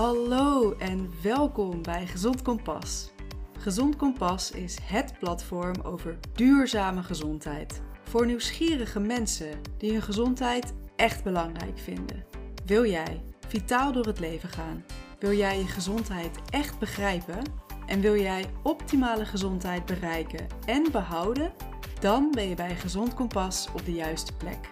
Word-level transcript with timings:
Hallo 0.00 0.74
en 0.78 1.10
welkom 1.22 1.82
bij 1.82 2.06
Gezond 2.06 2.42
Kompas. 2.42 3.10
Gezond 3.58 3.96
Kompas 3.96 4.50
is 4.50 4.78
het 4.82 5.18
platform 5.18 5.80
over 5.82 6.18
duurzame 6.32 7.02
gezondheid. 7.02 7.82
Voor 8.02 8.26
nieuwsgierige 8.26 9.00
mensen 9.00 9.60
die 9.78 9.92
hun 9.92 10.02
gezondheid 10.02 10.74
echt 10.96 11.24
belangrijk 11.24 11.78
vinden. 11.78 12.24
Wil 12.64 12.86
jij 12.86 13.22
vitaal 13.48 13.92
door 13.92 14.06
het 14.06 14.20
leven 14.20 14.48
gaan? 14.48 14.84
Wil 15.18 15.32
jij 15.32 15.58
je 15.58 15.66
gezondheid 15.66 16.38
echt 16.50 16.78
begrijpen? 16.78 17.42
En 17.86 18.00
wil 18.00 18.16
jij 18.16 18.44
optimale 18.62 19.24
gezondheid 19.24 19.86
bereiken 19.86 20.46
en 20.66 20.86
behouden? 20.92 21.52
Dan 21.98 22.30
ben 22.30 22.48
je 22.48 22.54
bij 22.54 22.76
Gezond 22.76 23.14
Kompas 23.14 23.68
op 23.74 23.84
de 23.84 23.92
juiste 23.92 24.32
plek. 24.36 24.70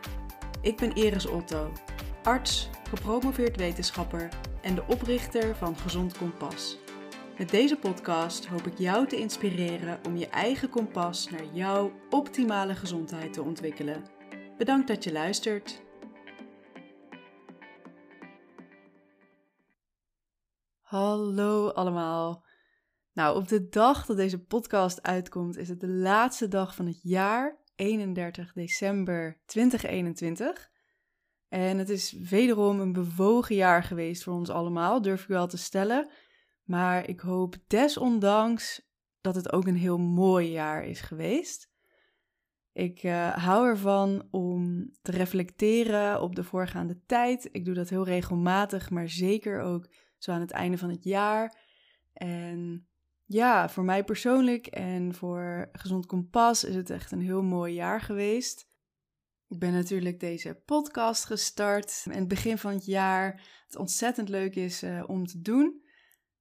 Ik 0.60 0.76
ben 0.76 0.94
Iris 0.94 1.26
Otto, 1.26 1.72
arts, 2.22 2.70
gepromoveerd 2.88 3.56
wetenschapper 3.56 4.28
en 4.62 4.74
de 4.74 4.84
oprichter 4.86 5.56
van 5.56 5.76
Gezond 5.76 6.18
Kompas. 6.18 6.78
Met 7.38 7.50
deze 7.50 7.76
podcast 7.76 8.46
hoop 8.46 8.66
ik 8.66 8.78
jou 8.78 9.06
te 9.06 9.16
inspireren 9.16 10.00
om 10.06 10.16
je 10.16 10.28
eigen 10.28 10.68
kompas 10.68 11.30
naar 11.30 11.44
jouw 11.44 11.92
optimale 12.10 12.74
gezondheid 12.74 13.32
te 13.32 13.42
ontwikkelen. 13.42 14.04
Bedankt 14.58 14.88
dat 14.88 15.04
je 15.04 15.12
luistert. 15.12 15.82
Hallo 20.80 21.68
allemaal. 21.68 22.44
Nou, 23.12 23.36
op 23.36 23.48
de 23.48 23.68
dag 23.68 24.06
dat 24.06 24.16
deze 24.16 24.44
podcast 24.44 25.02
uitkomt, 25.02 25.56
is 25.56 25.68
het 25.68 25.80
de 25.80 25.88
laatste 25.88 26.48
dag 26.48 26.74
van 26.74 26.86
het 26.86 27.00
jaar, 27.02 27.58
31 27.74 28.52
december 28.52 29.40
2021. 29.46 30.70
En 31.48 31.78
het 31.78 31.88
is 31.88 32.12
wederom 32.12 32.80
een 32.80 32.92
bewogen 32.92 33.54
jaar 33.54 33.82
geweest 33.82 34.22
voor 34.22 34.34
ons 34.34 34.50
allemaal, 34.50 35.02
durf 35.02 35.22
ik 35.22 35.28
wel 35.28 35.46
te 35.46 35.56
stellen. 35.56 36.10
Maar 36.64 37.08
ik 37.08 37.20
hoop 37.20 37.54
desondanks 37.66 38.88
dat 39.20 39.34
het 39.34 39.52
ook 39.52 39.66
een 39.66 39.76
heel 39.76 39.98
mooi 39.98 40.50
jaar 40.50 40.84
is 40.84 41.00
geweest. 41.00 41.70
Ik 42.72 43.02
uh, 43.02 43.36
hou 43.36 43.66
ervan 43.66 44.28
om 44.30 44.90
te 45.02 45.10
reflecteren 45.10 46.22
op 46.22 46.34
de 46.34 46.44
voorgaande 46.44 47.00
tijd. 47.06 47.48
Ik 47.52 47.64
doe 47.64 47.74
dat 47.74 47.88
heel 47.88 48.04
regelmatig, 48.04 48.90
maar 48.90 49.08
zeker 49.08 49.60
ook 49.60 49.88
zo 50.18 50.32
aan 50.32 50.40
het 50.40 50.50
einde 50.50 50.78
van 50.78 50.90
het 50.90 51.04
jaar. 51.04 51.66
En 52.12 52.88
ja, 53.24 53.68
voor 53.68 53.84
mij 53.84 54.04
persoonlijk 54.04 54.66
en 54.66 55.14
voor 55.14 55.68
Gezond 55.72 56.06
Kompas 56.06 56.64
is 56.64 56.74
het 56.74 56.90
echt 56.90 57.12
een 57.12 57.20
heel 57.20 57.42
mooi 57.42 57.74
jaar 57.74 58.00
geweest. 58.00 58.67
Ik 59.48 59.58
ben 59.58 59.72
natuurlijk 59.72 60.20
deze 60.20 60.62
podcast 60.64 61.24
gestart 61.24 62.02
in 62.04 62.18
het 62.18 62.28
begin 62.28 62.58
van 62.58 62.72
het 62.72 62.84
jaar. 62.84 63.42
Het 63.66 63.76
ontzettend 63.76 64.28
leuk 64.28 64.54
is 64.54 64.82
uh, 64.82 65.04
om 65.06 65.26
te 65.26 65.40
doen. 65.40 65.82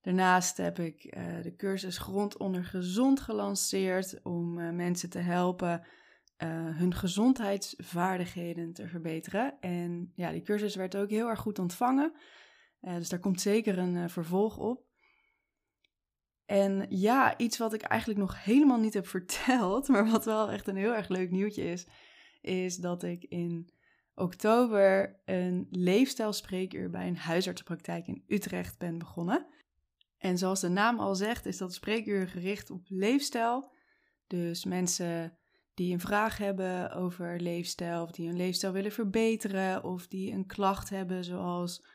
Daarnaast 0.01 0.57
heb 0.57 0.79
ik 0.79 1.15
uh, 1.17 1.41
de 1.41 1.55
cursus 1.55 1.97
Grond 1.97 2.37
onder 2.37 2.65
Gezond 2.65 3.19
gelanceerd 3.19 4.19
om 4.23 4.59
uh, 4.59 4.71
mensen 4.71 5.09
te 5.09 5.19
helpen 5.19 5.85
hun 6.73 6.93
gezondheidsvaardigheden 6.93 8.73
te 8.73 8.87
verbeteren. 8.87 9.59
En 9.59 10.11
ja, 10.15 10.31
die 10.31 10.41
cursus 10.41 10.75
werd 10.75 10.95
ook 10.95 11.09
heel 11.09 11.29
erg 11.29 11.39
goed 11.39 11.59
ontvangen. 11.59 12.13
dus 12.79 13.09
daar 13.09 13.19
komt 13.19 13.41
zeker 13.41 13.77
een 13.77 14.09
vervolg 14.09 14.57
op. 14.57 14.85
En 16.45 16.85
ja, 16.89 17.37
iets 17.37 17.57
wat 17.57 17.73
ik 17.73 17.81
eigenlijk 17.81 18.19
nog 18.19 18.43
helemaal 18.43 18.79
niet 18.79 18.93
heb 18.93 19.07
verteld, 19.17 19.87
maar 19.87 20.09
wat 20.09 20.25
wel 20.25 20.51
echt 20.51 20.67
een 20.67 20.75
heel 20.75 20.95
erg 20.95 21.07
leuk 21.07 21.31
nieuwtje 21.31 21.63
is, 21.63 21.87
is 22.47 22.77
dat 22.77 23.03
ik 23.03 23.23
in 23.23 23.69
oktober 24.15 25.19
een 25.25 25.67
leefstijlspreekuur 25.69 26.89
bij 26.89 27.07
een 27.07 27.17
huisartsenpraktijk 27.17 28.07
in 28.07 28.23
Utrecht 28.27 28.77
ben 28.77 28.97
begonnen. 28.97 29.47
En 30.17 30.37
zoals 30.37 30.59
de 30.59 30.69
naam 30.69 30.99
al 30.99 31.15
zegt, 31.15 31.45
is 31.45 31.57
dat 31.57 31.73
spreekuur 31.73 32.27
gericht 32.27 32.69
op 32.69 32.85
leefstijl. 32.87 33.71
Dus 34.27 34.65
mensen 34.65 35.37
die 35.73 35.93
een 35.93 35.99
vraag 35.99 36.37
hebben 36.37 36.91
over 36.91 37.39
leefstijl, 37.41 38.03
of 38.03 38.11
die 38.11 38.27
hun 38.27 38.37
leefstijl 38.37 38.73
willen 38.73 38.91
verbeteren, 38.91 39.83
of 39.83 40.07
die 40.07 40.31
een 40.31 40.45
klacht 40.45 40.89
hebben 40.89 41.23
zoals 41.23 41.85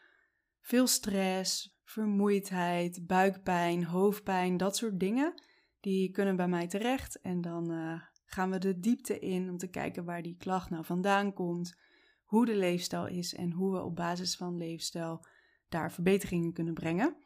veel 0.60 0.86
stress, 0.86 1.78
vermoeidheid, 1.84 3.06
buikpijn, 3.06 3.84
hoofdpijn, 3.84 4.56
dat 4.56 4.76
soort 4.76 5.00
dingen, 5.00 5.42
die 5.80 6.10
kunnen 6.10 6.36
bij 6.36 6.48
mij 6.48 6.66
terecht. 6.66 7.20
En 7.20 7.40
dan 7.40 7.72
uh, 7.72 8.02
gaan 8.32 8.50
we 8.50 8.58
de 8.58 8.78
diepte 8.78 9.18
in 9.18 9.50
om 9.50 9.56
te 9.58 9.70
kijken 9.70 10.04
waar 10.04 10.22
die 10.22 10.36
klacht 10.36 10.70
nou 10.70 10.84
vandaan 10.84 11.32
komt, 11.32 11.78
hoe 12.24 12.46
de 12.46 12.56
leefstijl 12.56 13.06
is 13.06 13.34
en 13.34 13.50
hoe 13.52 13.72
we 13.72 13.82
op 13.82 13.96
basis 13.96 14.36
van 14.36 14.56
leefstijl 14.56 15.26
daar 15.68 15.92
verbeteringen 15.92 16.52
kunnen 16.52 16.74
brengen. 16.74 17.16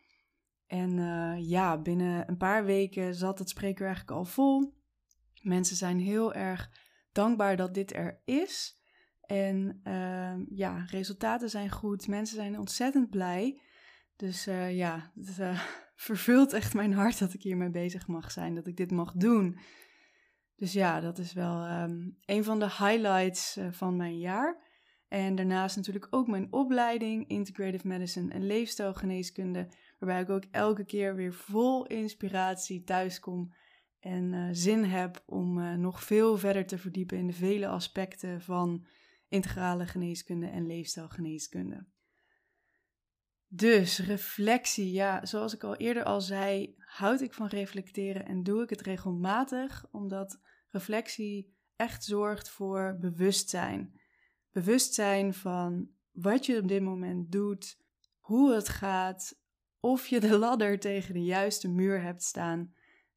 En 0.66 0.96
uh, 0.96 1.48
ja, 1.48 1.78
binnen 1.78 2.28
een 2.28 2.36
paar 2.36 2.64
weken 2.64 3.14
zat 3.14 3.38
het 3.38 3.48
spreker 3.48 3.86
eigenlijk 3.86 4.16
al 4.16 4.24
vol. 4.24 4.74
Mensen 5.42 5.76
zijn 5.76 5.98
heel 5.98 6.34
erg 6.34 6.70
dankbaar 7.12 7.56
dat 7.56 7.74
dit 7.74 7.94
er 7.94 8.20
is. 8.24 8.80
En 9.20 9.80
uh, 9.84 10.34
ja, 10.48 10.84
resultaten 10.90 11.50
zijn 11.50 11.70
goed. 11.70 12.08
Mensen 12.08 12.36
zijn 12.36 12.58
ontzettend 12.58 13.10
blij. 13.10 13.60
Dus 14.16 14.48
uh, 14.48 14.76
ja, 14.76 15.12
het 15.14 15.38
uh, 15.38 15.60
vervult 16.08 16.52
echt 16.52 16.74
mijn 16.74 16.92
hart 16.92 17.18
dat 17.18 17.34
ik 17.34 17.42
hiermee 17.42 17.70
bezig 17.70 18.06
mag 18.06 18.30
zijn, 18.30 18.54
dat 18.54 18.66
ik 18.66 18.76
dit 18.76 18.90
mag 18.90 19.12
doen. 19.12 19.58
Dus 20.56 20.72
ja, 20.72 21.00
dat 21.00 21.18
is 21.18 21.32
wel 21.32 21.66
um, 21.66 22.18
een 22.24 22.44
van 22.44 22.58
de 22.58 22.64
highlights 22.64 23.56
uh, 23.56 23.68
van 23.70 23.96
mijn 23.96 24.18
jaar. 24.18 24.64
En 25.08 25.34
daarnaast 25.34 25.76
natuurlijk 25.76 26.06
ook 26.10 26.26
mijn 26.26 26.52
opleiding 26.52 27.28
Integrative 27.28 27.88
Medicine 27.88 28.32
en 28.32 28.46
Leefstijlgeneeskunde, 28.46 29.68
waarbij 29.98 30.20
ik 30.20 30.30
ook 30.30 30.44
elke 30.50 30.84
keer 30.84 31.14
weer 31.14 31.34
vol 31.34 31.86
inspiratie 31.86 32.82
thuiskom 32.82 33.54
en 34.00 34.54
zin 34.54 34.84
heb 34.84 35.22
om 35.26 35.80
nog 35.80 36.02
veel 36.02 36.38
verder 36.38 36.66
te 36.66 36.78
verdiepen 36.78 37.18
in 37.18 37.26
de 37.26 37.32
vele 37.32 37.68
aspecten 37.68 38.40
van 38.40 38.86
integrale 39.28 39.86
geneeskunde 39.86 40.46
en 40.46 40.66
leefstijlgeneeskunde. 40.66 41.86
Dus 43.48 43.98
reflectie, 43.98 44.92
ja, 44.92 45.26
zoals 45.26 45.54
ik 45.54 45.64
al 45.64 45.76
eerder 45.76 46.04
al 46.04 46.20
zei, 46.20 46.74
houd 46.78 47.20
ik 47.20 47.34
van 47.34 47.46
reflecteren 47.46 48.26
en 48.26 48.42
doe 48.42 48.62
ik 48.62 48.70
het 48.70 48.80
regelmatig, 48.80 49.86
omdat 49.90 50.40
reflectie 50.70 51.54
echt 51.76 52.04
zorgt 52.04 52.48
voor 52.48 52.96
bewustzijn. 53.00 54.00
Bewustzijn 54.50 55.34
van 55.34 55.88
wat 56.12 56.46
je 56.46 56.58
op 56.58 56.68
dit 56.68 56.82
moment 56.82 57.32
doet, 57.32 57.78
hoe 58.18 58.54
het 58.54 58.68
gaat, 58.68 59.38
of 59.80 60.06
je 60.06 60.20
de 60.20 60.38
ladder 60.38 60.78
tegen 60.78 61.14
de 61.14 61.24
juiste 61.24 61.68
muur 61.68 62.02
hebt 62.02 62.22
staan. 62.22 62.74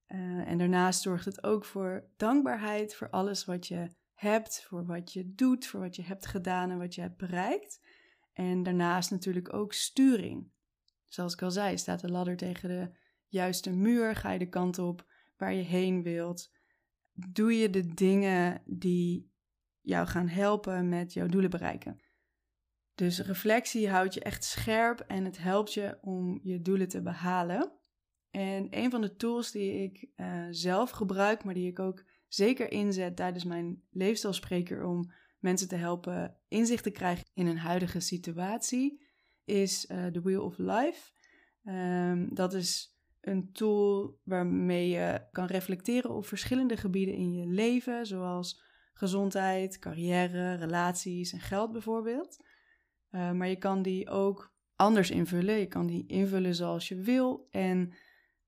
Uh, 0.07 0.19
en 0.47 0.57
daarnaast 0.57 1.01
zorgt 1.01 1.25
het 1.25 1.43
ook 1.43 1.65
voor 1.65 2.09
dankbaarheid 2.17 2.95
voor 2.95 3.09
alles 3.09 3.45
wat 3.45 3.67
je 3.67 3.87
hebt, 4.13 4.63
voor 4.63 4.85
wat 4.85 5.13
je 5.13 5.33
doet, 5.33 5.67
voor 5.67 5.79
wat 5.79 5.95
je 5.95 6.03
hebt 6.03 6.25
gedaan 6.25 6.71
en 6.71 6.77
wat 6.77 6.95
je 6.95 7.01
hebt 7.01 7.17
bereikt. 7.17 7.79
En 8.39 8.63
daarnaast 8.63 9.11
natuurlijk 9.11 9.53
ook 9.53 9.73
sturing. 9.73 10.51
Zoals 11.05 11.33
ik 11.33 11.41
al 11.41 11.51
zei, 11.51 11.77
staat 11.77 11.99
de 11.99 12.11
ladder 12.11 12.37
tegen 12.37 12.69
de 12.69 12.91
juiste 13.27 13.71
muur, 13.71 14.15
ga 14.15 14.31
je 14.31 14.39
de 14.39 14.49
kant 14.49 14.77
op 14.79 15.05
waar 15.37 15.53
je 15.53 15.61
heen 15.61 16.03
wilt. 16.03 16.51
Doe 17.13 17.57
je 17.57 17.69
de 17.69 17.93
dingen 17.93 18.61
die 18.65 19.31
jou 19.81 20.07
gaan 20.07 20.27
helpen 20.27 20.89
met 20.89 21.13
jouw 21.13 21.27
doelen 21.27 21.49
bereiken. 21.49 22.01
Dus 22.95 23.19
reflectie 23.19 23.89
houdt 23.89 24.13
je 24.13 24.21
echt 24.21 24.43
scherp 24.43 24.99
en 24.99 25.25
het 25.25 25.37
helpt 25.37 25.73
je 25.73 25.97
om 26.01 26.39
je 26.43 26.61
doelen 26.61 26.87
te 26.87 27.01
behalen. 27.01 27.71
En 28.29 28.67
een 28.69 28.91
van 28.91 29.01
de 29.01 29.15
tools 29.15 29.51
die 29.51 29.83
ik 29.83 30.09
uh, 30.15 30.47
zelf 30.49 30.89
gebruik, 30.89 31.43
maar 31.43 31.53
die 31.53 31.67
ik 31.67 31.79
ook 31.79 32.03
zeker 32.27 32.71
inzet 32.71 33.15
tijdens 33.15 33.43
mijn 33.43 33.83
leefstijlspreker 33.89 34.85
om 34.85 35.11
mensen 35.39 35.67
te 35.67 35.75
helpen 35.75 36.37
inzicht 36.47 36.83
te 36.83 36.91
krijgen 36.91 37.25
in 37.33 37.47
een 37.47 37.57
huidige 37.57 37.99
situatie, 37.99 39.05
is 39.45 39.89
uh, 39.89 40.05
The 40.05 40.21
Wheel 40.21 40.43
of 40.43 40.57
Life. 40.57 41.11
Um, 41.63 42.33
dat 42.33 42.53
is 42.53 42.97
een 43.21 43.51
tool 43.51 44.19
waarmee 44.23 44.89
je 44.89 45.27
kan 45.31 45.45
reflecteren 45.45 46.11
op 46.11 46.25
verschillende 46.25 46.77
gebieden 46.77 47.15
in 47.15 47.33
je 47.33 47.45
leven, 47.45 48.05
zoals 48.05 48.63
gezondheid, 48.93 49.79
carrière, 49.79 50.53
relaties 50.53 51.33
en 51.33 51.39
geld 51.39 51.71
bijvoorbeeld. 51.71 52.45
Uh, 53.11 53.31
maar 53.31 53.47
je 53.47 53.55
kan 53.55 53.81
die 53.81 54.09
ook 54.09 54.53
anders 54.75 55.11
invullen. 55.11 55.55
Je 55.55 55.67
kan 55.67 55.87
die 55.87 56.07
invullen 56.07 56.55
zoals 56.55 56.87
je 56.87 56.95
wil. 56.95 57.47
En 57.51 57.93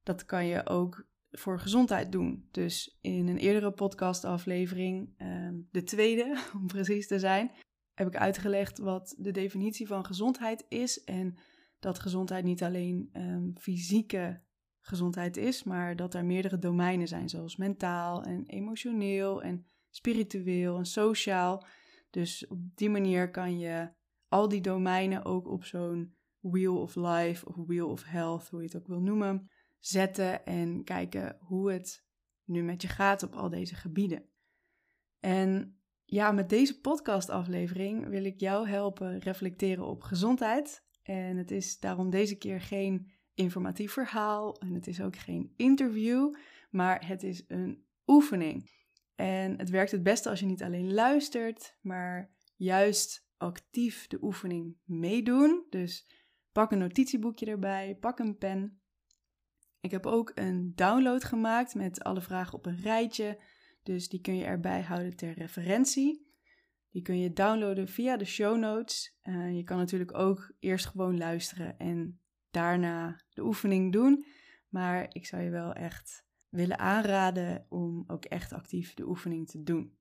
dat 0.03 0.25
kan 0.25 0.45
je 0.45 0.67
ook 0.67 1.07
voor 1.31 1.59
gezondheid 1.59 2.11
doen. 2.11 2.47
Dus 2.51 2.97
in 3.01 3.27
een 3.27 3.37
eerdere 3.37 3.71
podcastaflevering, 3.71 5.13
um, 5.21 5.67
de 5.71 5.83
tweede 5.83 6.41
om 6.59 6.67
precies 6.67 7.07
te 7.07 7.19
zijn, 7.19 7.51
heb 7.93 8.07
ik 8.07 8.15
uitgelegd 8.15 8.77
wat 8.77 9.15
de 9.17 9.31
definitie 9.31 9.87
van 9.87 10.05
gezondheid 10.05 10.65
is. 10.67 11.03
En 11.03 11.37
dat 11.79 11.99
gezondheid 11.99 12.43
niet 12.43 12.63
alleen 12.63 13.09
um, 13.13 13.53
fysieke 13.57 14.41
gezondheid 14.81 15.37
is, 15.37 15.63
maar 15.63 15.95
dat 15.95 16.13
er 16.13 16.25
meerdere 16.25 16.59
domeinen 16.59 17.07
zijn, 17.07 17.29
zoals 17.29 17.55
mentaal 17.55 18.23
en 18.23 18.45
emotioneel 18.45 19.41
en 19.41 19.65
spiritueel 19.89 20.77
en 20.77 20.85
sociaal. 20.85 21.65
Dus 22.09 22.47
op 22.47 22.59
die 22.75 22.89
manier 22.89 23.31
kan 23.31 23.59
je 23.59 23.89
al 24.27 24.47
die 24.47 24.61
domeinen 24.61 25.25
ook 25.25 25.47
op 25.47 25.63
zo'n 25.63 26.15
wheel 26.39 26.81
of 26.81 26.95
life 26.95 27.45
of 27.45 27.55
wheel 27.55 27.89
of 27.89 28.03
health, 28.03 28.49
hoe 28.49 28.59
je 28.59 28.65
het 28.65 28.77
ook 28.77 28.87
wil 28.87 29.01
noemen, 29.01 29.50
zetten 29.81 30.45
en 30.45 30.83
kijken 30.83 31.37
hoe 31.39 31.71
het 31.71 32.05
nu 32.43 32.63
met 32.63 32.81
je 32.81 32.87
gaat 32.87 33.23
op 33.23 33.33
al 33.33 33.49
deze 33.49 33.75
gebieden. 33.75 34.29
En 35.19 35.79
ja, 36.05 36.31
met 36.31 36.49
deze 36.49 36.79
podcastaflevering 36.79 38.07
wil 38.07 38.23
ik 38.25 38.39
jou 38.39 38.67
helpen 38.67 39.19
reflecteren 39.19 39.85
op 39.85 40.01
gezondheid. 40.01 40.83
En 41.03 41.37
het 41.37 41.51
is 41.51 41.79
daarom 41.79 42.09
deze 42.09 42.37
keer 42.37 42.61
geen 42.61 43.11
informatief 43.33 43.91
verhaal 43.91 44.59
en 44.59 44.73
het 44.73 44.87
is 44.87 45.01
ook 45.01 45.15
geen 45.15 45.53
interview, 45.55 46.35
maar 46.69 47.07
het 47.07 47.23
is 47.23 47.43
een 47.47 47.85
oefening. 48.05 48.69
En 49.15 49.57
het 49.57 49.69
werkt 49.69 49.91
het 49.91 50.03
beste 50.03 50.29
als 50.29 50.39
je 50.39 50.45
niet 50.45 50.63
alleen 50.63 50.93
luistert, 50.93 51.77
maar 51.81 52.31
juist 52.55 53.29
actief 53.37 54.07
de 54.07 54.17
oefening 54.21 54.77
meedoen. 54.83 55.65
Dus 55.69 56.07
pak 56.51 56.71
een 56.71 56.77
notitieboekje 56.77 57.45
erbij, 57.45 57.97
pak 57.99 58.19
een 58.19 58.37
pen. 58.37 58.80
Ik 59.81 59.91
heb 59.91 60.05
ook 60.05 60.31
een 60.35 60.71
download 60.75 61.23
gemaakt 61.23 61.75
met 61.75 62.03
alle 62.03 62.21
vragen 62.21 62.53
op 62.53 62.65
een 62.65 62.81
rijtje. 62.81 63.39
Dus 63.83 64.09
die 64.09 64.21
kun 64.21 64.35
je 64.35 64.43
erbij 64.43 64.81
houden 64.81 65.15
ter 65.15 65.33
referentie. 65.33 66.29
Die 66.89 67.01
kun 67.01 67.19
je 67.19 67.33
downloaden 67.33 67.87
via 67.87 68.17
de 68.17 68.25
show 68.25 68.57
notes. 68.57 69.17
Uh, 69.23 69.55
je 69.55 69.63
kan 69.63 69.77
natuurlijk 69.77 70.17
ook 70.17 70.51
eerst 70.59 70.85
gewoon 70.85 71.17
luisteren 71.17 71.77
en 71.77 72.19
daarna 72.51 73.21
de 73.29 73.43
oefening 73.43 73.91
doen. 73.91 74.25
Maar 74.69 75.05
ik 75.09 75.25
zou 75.25 75.41
je 75.41 75.49
wel 75.49 75.73
echt 75.73 76.25
willen 76.49 76.79
aanraden 76.79 77.65
om 77.69 78.03
ook 78.07 78.25
echt 78.25 78.53
actief 78.53 78.93
de 78.93 79.07
oefening 79.07 79.49
te 79.49 79.63
doen. 79.63 79.97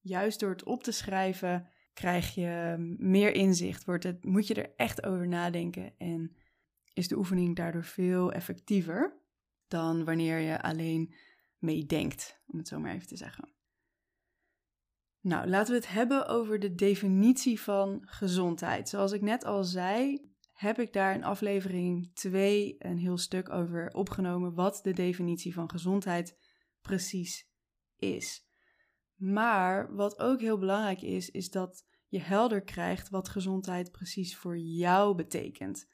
Juist 0.00 0.40
door 0.40 0.50
het 0.50 0.64
op 0.64 0.82
te 0.82 0.92
schrijven 0.92 1.68
krijg 1.92 2.34
je 2.34 2.76
meer 2.98 3.34
inzicht, 3.34 3.84
wordt 3.84 4.04
het, 4.04 4.24
moet 4.24 4.46
je 4.46 4.54
er 4.54 4.72
echt 4.76 5.06
over 5.06 5.28
nadenken 5.28 5.98
en 5.98 6.36
is 6.92 7.08
de 7.08 7.16
oefening 7.16 7.56
daardoor 7.56 7.84
veel 7.84 8.32
effectiever 8.32 9.22
dan 9.74 10.04
wanneer 10.04 10.38
je 10.38 10.62
alleen 10.62 11.14
meedenkt, 11.58 12.42
om 12.46 12.58
het 12.58 12.68
zo 12.68 12.78
maar 12.78 12.94
even 12.94 13.06
te 13.06 13.16
zeggen. 13.16 13.54
Nou, 15.20 15.48
laten 15.48 15.72
we 15.72 15.78
het 15.78 15.88
hebben 15.88 16.26
over 16.26 16.58
de 16.58 16.74
definitie 16.74 17.60
van 17.60 18.02
gezondheid. 18.04 18.88
Zoals 18.88 19.12
ik 19.12 19.20
net 19.20 19.44
al 19.44 19.64
zei, 19.64 20.30
heb 20.52 20.78
ik 20.78 20.92
daar 20.92 21.14
in 21.14 21.24
aflevering 21.24 22.14
2 22.14 22.76
een 22.78 22.98
heel 22.98 23.18
stuk 23.18 23.50
over 23.50 23.88
opgenomen 23.88 24.54
wat 24.54 24.80
de 24.82 24.92
definitie 24.92 25.54
van 25.54 25.70
gezondheid 25.70 26.36
precies 26.80 27.48
is. 27.96 28.46
Maar 29.14 29.94
wat 29.94 30.18
ook 30.18 30.40
heel 30.40 30.58
belangrijk 30.58 31.02
is, 31.02 31.30
is 31.30 31.50
dat 31.50 31.84
je 32.08 32.20
helder 32.20 32.62
krijgt 32.62 33.08
wat 33.08 33.28
gezondheid 33.28 33.90
precies 33.90 34.36
voor 34.36 34.58
jou 34.58 35.14
betekent. 35.14 35.86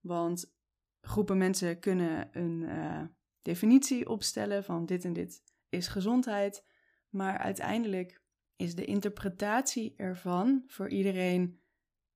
Want 0.00 0.56
groepen 1.00 1.38
mensen 1.38 1.78
kunnen 1.78 2.28
een 2.32 2.62
uh, 2.62 3.02
definitie 3.48 4.08
opstellen 4.08 4.64
van 4.64 4.86
dit 4.86 5.04
en 5.04 5.12
dit 5.12 5.42
is 5.68 5.88
gezondheid, 5.88 6.64
maar 7.08 7.38
uiteindelijk 7.38 8.22
is 8.56 8.74
de 8.74 8.84
interpretatie 8.84 9.94
ervan 9.96 10.62
voor 10.66 10.88
iedereen 10.88 11.60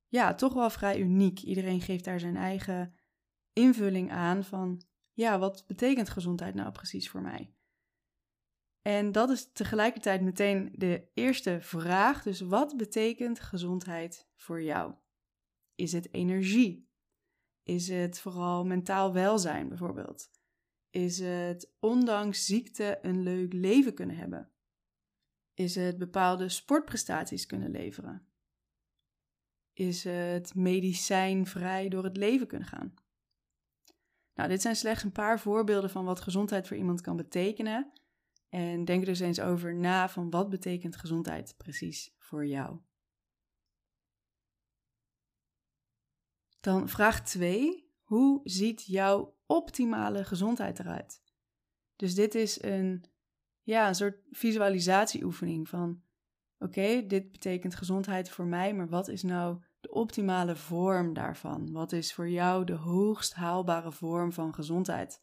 ja, 0.08 0.34
toch 0.34 0.52
wel 0.52 0.70
vrij 0.70 0.98
uniek. 0.98 1.40
Iedereen 1.40 1.80
geeft 1.80 2.04
daar 2.04 2.20
zijn 2.20 2.36
eigen 2.36 2.94
invulling 3.52 4.10
aan 4.10 4.44
van 4.44 4.82
ja, 5.12 5.38
wat 5.38 5.64
betekent 5.66 6.10
gezondheid 6.10 6.54
nou 6.54 6.72
precies 6.72 7.10
voor 7.10 7.22
mij? 7.22 7.54
En 8.82 9.12
dat 9.12 9.30
is 9.30 9.52
tegelijkertijd 9.52 10.22
meteen 10.22 10.72
de 10.74 11.10
eerste 11.14 11.60
vraag. 11.60 12.22
Dus 12.22 12.40
wat 12.40 12.76
betekent 12.76 13.40
gezondheid 13.40 14.28
voor 14.34 14.62
jou? 14.62 14.94
Is 15.74 15.92
het 15.92 16.14
energie? 16.14 16.90
Is 17.62 17.88
het 17.88 18.20
vooral 18.20 18.64
mentaal 18.64 19.12
welzijn 19.12 19.68
bijvoorbeeld? 19.68 20.30
Is 20.92 21.18
het 21.18 21.72
ondanks 21.80 22.46
ziekte 22.46 22.98
een 23.02 23.22
leuk 23.22 23.52
leven 23.52 23.94
kunnen 23.94 24.16
hebben? 24.16 24.50
Is 25.54 25.74
het 25.74 25.98
bepaalde 25.98 26.48
sportprestaties 26.48 27.46
kunnen 27.46 27.70
leveren? 27.70 28.26
Is 29.72 30.04
het 30.04 30.54
medicijnvrij 30.54 31.88
door 31.88 32.04
het 32.04 32.16
leven 32.16 32.46
kunnen 32.46 32.68
gaan? 32.68 32.94
Nou, 34.34 34.48
dit 34.48 34.62
zijn 34.62 34.76
slechts 34.76 35.02
een 35.02 35.12
paar 35.12 35.40
voorbeelden 35.40 35.90
van 35.90 36.04
wat 36.04 36.20
gezondheid 36.20 36.68
voor 36.68 36.76
iemand 36.76 37.00
kan 37.00 37.16
betekenen. 37.16 37.92
En 38.48 38.84
denk 38.84 39.00
er 39.00 39.06
dus 39.06 39.20
eens 39.20 39.40
over 39.40 39.74
na 39.74 40.08
van 40.08 40.30
wat 40.30 40.48
betekent 40.48 40.96
gezondheid 40.96 41.54
precies 41.56 42.14
voor 42.18 42.46
jou. 42.46 42.80
Dan 46.60 46.88
vraag 46.88 47.24
2. 47.24 47.81
Hoe 48.12 48.40
ziet 48.44 48.84
jouw 48.84 49.36
optimale 49.46 50.24
gezondheid 50.24 50.78
eruit? 50.78 51.22
Dus 51.96 52.14
dit 52.14 52.34
is 52.34 52.62
een, 52.62 53.04
ja, 53.62 53.88
een 53.88 53.94
soort 53.94 54.18
visualisatieoefening 54.30 55.68
van 55.68 56.02
oké, 56.58 57.06
dit 57.06 57.32
betekent 57.32 57.74
gezondheid 57.74 58.30
voor 58.30 58.44
mij, 58.44 58.74
maar 58.74 58.88
wat 58.88 59.08
is 59.08 59.22
nou 59.22 59.62
de 59.80 59.90
optimale 59.90 60.56
vorm 60.56 61.12
daarvan? 61.12 61.72
Wat 61.72 61.92
is 61.92 62.14
voor 62.14 62.28
jou 62.28 62.64
de 62.64 62.72
hoogst 62.72 63.34
haalbare 63.34 63.92
vorm 63.92 64.32
van 64.32 64.54
gezondheid? 64.54 65.22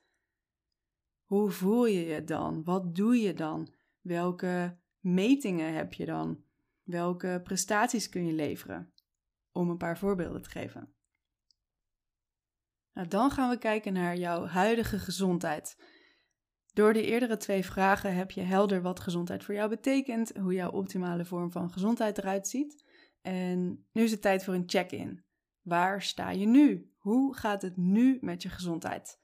Hoe 1.24 1.50
voel 1.50 1.86
je 1.86 2.06
je 2.06 2.24
dan? 2.24 2.63
Wat 2.63 2.95
doe 2.95 3.15
je 3.15 3.33
dan? 3.33 3.74
Welke 4.01 4.77
metingen 5.00 5.74
heb 5.74 5.94
je 5.94 6.06
dan? 6.06 6.44
Welke 6.83 7.41
prestaties 7.44 8.09
kun 8.09 8.25
je 8.25 8.33
leveren? 8.33 8.94
Om 9.51 9.69
een 9.69 9.77
paar 9.77 9.97
voorbeelden 9.97 10.41
te 10.41 10.50
geven. 10.50 10.94
Nou, 13.00 13.12
dan 13.12 13.31
gaan 13.31 13.50
we 13.50 13.57
kijken 13.57 13.94
naar 13.94 14.18
jouw 14.18 14.46
huidige 14.46 15.00
gezondheid. 15.00 15.78
Door 16.74 16.94
de 16.94 17.06
eerdere 17.06 17.38
twee 17.38 17.66
vragen 17.66 18.16
heb 18.16 18.31
je 18.31 18.42
helder 18.42 18.81
wat 18.81 19.00
gezondheid 19.00 19.44
voor 19.44 19.54
jou 19.54 19.69
betekent, 19.69 20.38
hoe 20.38 20.54
jouw 20.54 20.72
optimale 20.72 21.25
vorm 21.25 21.51
van 21.51 21.72
gezondheid 21.72 22.18
eruit 22.18 22.48
ziet. 22.48 22.84
En 23.22 23.88
nu 23.92 24.04
is 24.04 24.12
het 24.12 24.22
tijd 24.22 24.44
voor 24.44 24.54
een 24.54 24.63
check-in. 24.66 25.24
Waar 25.62 26.01
sta 26.01 26.30
je 26.30 26.46
nu? 26.46 26.94
Hoe 26.98 27.36
gaat 27.36 27.62
het 27.62 27.78
nu 27.78 28.18
met 28.22 28.42
je 28.42 28.50
gezondheid? 28.50 29.19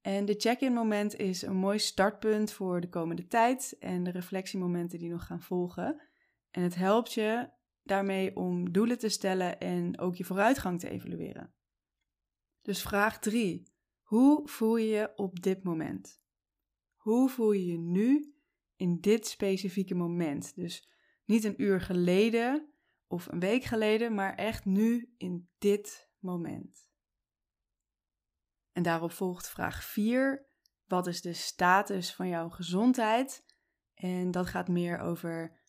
En 0.00 0.24
de 0.24 0.34
check-in 0.38 0.72
moment 0.72 1.16
is 1.16 1.42
een 1.42 1.56
mooi 1.56 1.78
startpunt 1.78 2.52
voor 2.52 2.80
de 2.80 2.88
komende 2.88 3.26
tijd 3.26 3.76
en 3.78 4.02
de 4.02 4.10
reflectiemomenten 4.10 4.98
die 4.98 5.10
nog 5.10 5.26
gaan 5.26 5.42
volgen. 5.42 6.00
En 6.50 6.62
het 6.62 6.74
helpt 6.74 7.12
je 7.12 7.50
daarmee 7.82 8.36
om 8.36 8.72
doelen 8.72 8.98
te 8.98 9.08
stellen 9.08 9.60
en 9.60 9.98
ook 9.98 10.14
je 10.14 10.24
vooruitgang 10.24 10.80
te 10.80 10.88
evalueren. 10.88 11.56
Dus 12.68 12.82
vraag 12.82 13.18
3. 13.18 13.62
Hoe 14.02 14.48
voel 14.48 14.76
je 14.76 14.88
je 14.88 15.12
op 15.16 15.42
dit 15.42 15.62
moment? 15.62 16.22
Hoe 16.96 17.28
voel 17.28 17.52
je 17.52 17.66
je 17.66 17.78
nu 17.78 18.34
in 18.76 19.00
dit 19.00 19.26
specifieke 19.26 19.94
moment? 19.94 20.54
Dus 20.54 20.88
niet 21.24 21.44
een 21.44 21.62
uur 21.62 21.80
geleden 21.80 22.72
of 23.06 23.26
een 23.26 23.40
week 23.40 23.64
geleden, 23.64 24.14
maar 24.14 24.34
echt 24.34 24.64
nu 24.64 25.14
in 25.16 25.48
dit 25.58 26.10
moment. 26.18 26.90
En 28.72 28.82
daarop 28.82 29.12
volgt 29.12 29.48
vraag 29.48 29.84
4. 29.84 30.46
Wat 30.86 31.06
is 31.06 31.20
de 31.20 31.32
status 31.32 32.14
van 32.14 32.28
jouw 32.28 32.48
gezondheid? 32.48 33.44
En 33.94 34.30
dat 34.30 34.46
gaat 34.46 34.68
meer 34.68 34.98
over 34.98 35.60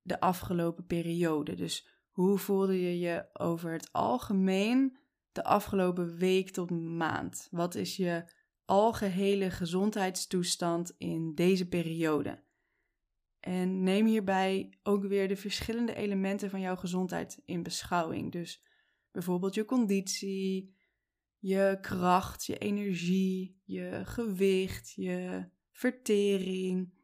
de 0.00 0.20
afgelopen 0.20 0.86
periode. 0.86 1.54
Dus 1.54 1.88
hoe 2.10 2.38
voelde 2.38 2.80
je 2.80 2.98
je 2.98 3.28
over 3.32 3.72
het 3.72 3.92
algemeen 3.92 5.00
de 5.32 5.44
afgelopen 5.44 6.16
week 6.16 6.50
tot 6.50 6.70
maand? 6.70 7.48
Wat 7.50 7.74
is 7.74 7.96
je 7.96 8.24
algehele 8.72 9.50
gezondheidstoestand 9.50 10.94
in 10.98 11.34
deze 11.34 11.68
periode. 11.68 12.42
En 13.40 13.82
neem 13.82 14.06
hierbij 14.06 14.78
ook 14.82 15.04
weer 15.04 15.28
de 15.28 15.36
verschillende 15.36 15.94
elementen 15.94 16.50
van 16.50 16.60
jouw 16.60 16.76
gezondheid 16.76 17.42
in 17.44 17.62
beschouwing. 17.62 18.32
Dus 18.32 18.62
bijvoorbeeld 19.10 19.54
je 19.54 19.64
conditie, 19.64 20.76
je 21.38 21.78
kracht, 21.80 22.44
je 22.44 22.58
energie, 22.58 23.60
je 23.64 24.00
gewicht, 24.04 24.92
je 24.92 25.48
vertering, 25.70 26.94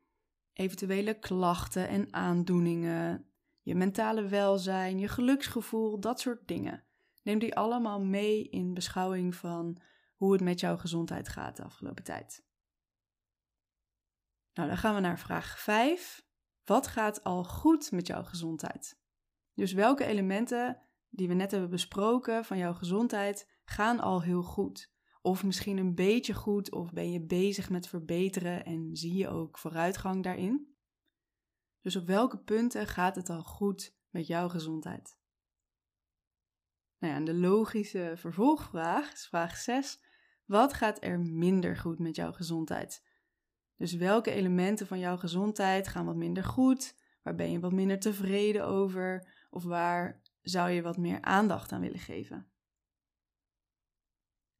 eventuele 0.52 1.18
klachten 1.18 1.88
en 1.88 2.12
aandoeningen, 2.12 3.30
je 3.62 3.74
mentale 3.74 4.28
welzijn, 4.28 4.98
je 4.98 5.08
geluksgevoel, 5.08 6.00
dat 6.00 6.20
soort 6.20 6.48
dingen. 6.48 6.87
Neem 7.22 7.38
die 7.38 7.56
allemaal 7.56 8.00
mee 8.00 8.48
in 8.48 8.74
beschouwing 8.74 9.34
van 9.34 9.80
hoe 10.14 10.32
het 10.32 10.42
met 10.42 10.60
jouw 10.60 10.76
gezondheid 10.76 11.28
gaat 11.28 11.56
de 11.56 11.64
afgelopen 11.64 12.04
tijd. 12.04 12.46
Nou, 14.52 14.68
dan 14.68 14.78
gaan 14.78 14.94
we 14.94 15.00
naar 15.00 15.18
vraag 15.18 15.58
5. 15.58 16.26
Wat 16.64 16.86
gaat 16.86 17.24
al 17.24 17.44
goed 17.44 17.90
met 17.90 18.06
jouw 18.06 18.22
gezondheid? 18.22 19.00
Dus 19.54 19.72
welke 19.72 20.04
elementen 20.04 20.82
die 21.08 21.28
we 21.28 21.34
net 21.34 21.50
hebben 21.50 21.70
besproken 21.70 22.44
van 22.44 22.58
jouw 22.58 22.74
gezondheid 22.74 23.60
gaan 23.64 24.00
al 24.00 24.22
heel 24.22 24.42
goed? 24.42 24.92
Of 25.20 25.44
misschien 25.44 25.76
een 25.76 25.94
beetje 25.94 26.34
goed, 26.34 26.72
of 26.72 26.92
ben 26.92 27.10
je 27.10 27.26
bezig 27.26 27.70
met 27.70 27.88
verbeteren 27.88 28.64
en 28.64 28.96
zie 28.96 29.14
je 29.14 29.28
ook 29.28 29.58
vooruitgang 29.58 30.22
daarin? 30.22 30.76
Dus 31.80 31.96
op 31.96 32.06
welke 32.06 32.38
punten 32.38 32.86
gaat 32.86 33.16
het 33.16 33.30
al 33.30 33.42
goed 33.42 33.96
met 34.10 34.26
jouw 34.26 34.48
gezondheid? 34.48 35.17
Nou 36.98 37.12
ja, 37.12 37.18
en 37.18 37.24
de 37.24 37.34
logische 37.34 38.12
vervolgvraag 38.16 39.12
is 39.12 39.26
vraag 39.26 39.56
6. 39.56 40.00
Wat 40.44 40.72
gaat 40.72 41.04
er 41.04 41.20
minder 41.20 41.76
goed 41.76 41.98
met 41.98 42.16
jouw 42.16 42.32
gezondheid? 42.32 43.06
Dus 43.76 43.94
welke 43.94 44.30
elementen 44.30 44.86
van 44.86 44.98
jouw 44.98 45.16
gezondheid 45.16 45.88
gaan 45.88 46.06
wat 46.06 46.16
minder 46.16 46.44
goed? 46.44 46.94
Waar 47.22 47.34
ben 47.34 47.50
je 47.50 47.60
wat 47.60 47.72
minder 47.72 47.98
tevreden 47.98 48.64
over? 48.64 49.34
Of 49.50 49.64
waar 49.64 50.22
zou 50.40 50.70
je 50.70 50.82
wat 50.82 50.96
meer 50.96 51.22
aandacht 51.22 51.72
aan 51.72 51.80
willen 51.80 51.98
geven? 51.98 52.50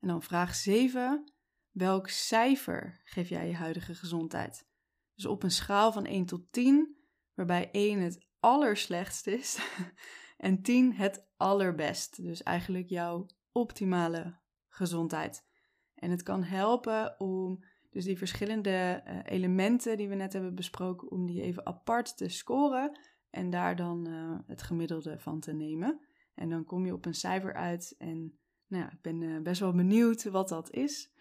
En 0.01 0.09
dan 0.09 0.23
vraag 0.23 0.55
7. 0.55 1.33
Welk 1.71 2.09
cijfer 2.09 3.01
geef 3.05 3.29
jij 3.29 3.49
je 3.49 3.55
huidige 3.55 3.95
gezondheid? 3.95 4.67
Dus 5.15 5.27
op 5.27 5.43
een 5.43 5.51
schaal 5.51 5.93
van 5.93 6.07
1 6.07 6.27
tot 6.27 6.53
10, 6.53 6.97
waarbij 7.35 7.71
1 7.71 8.01
het 8.01 8.27
allerslechtst 8.41 9.27
is 9.27 9.59
en 10.39 10.63
10 10.63 10.95
het 10.95 11.27
allerbest. 11.37 12.23
Dus 12.23 12.43
eigenlijk 12.43 12.89
jouw 12.89 13.27
optimale 13.53 14.39
gezondheid. 14.69 15.47
En 15.95 16.11
het 16.11 16.23
kan 16.23 16.43
helpen 16.43 17.21
om 17.21 17.65
dus 17.91 18.05
die 18.05 18.19
verschillende 18.19 19.03
uh, 19.07 19.19
elementen 19.25 19.97
die 19.97 20.09
we 20.09 20.15
net 20.15 20.33
hebben 20.33 20.55
besproken, 20.55 21.11
om 21.11 21.27
die 21.27 21.43
even 21.43 21.67
apart 21.67 22.17
te 22.17 22.29
scoren 22.29 22.99
en 23.31 23.51
daar 23.51 23.77
dan 23.77 24.09
uh, 24.09 24.39
het 24.47 24.63
gemiddelde 24.63 25.19
van 25.19 25.41
te 25.41 25.53
nemen. 25.53 26.01
En 26.35 26.49
dan 26.49 26.65
kom 26.65 26.87
je 26.87 26.93
op 26.93 27.07
een 27.07 27.15
cijfer 27.15 27.55
uit 27.55 27.95
en 27.99 28.39
nou 28.67 28.85
ja, 28.85 28.93
ik 28.93 29.01
ben 29.01 29.21
uh, 29.21 29.43
best 29.43 29.61
wel 29.61 29.73
benieuwd 29.73 30.25
wat 30.25 30.49
dat 30.49 30.71
is. 30.71 31.13